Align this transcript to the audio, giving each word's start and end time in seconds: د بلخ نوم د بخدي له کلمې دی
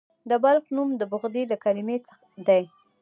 د 0.29 0.31
بلخ 0.43 0.63
نوم 0.75 0.89
د 0.97 1.03
بخدي 1.11 1.43
له 1.51 1.57
کلمې 1.63 1.97
دی 2.47 2.63